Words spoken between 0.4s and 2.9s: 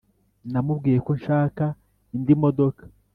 namubwiye ko nshaka indi modoka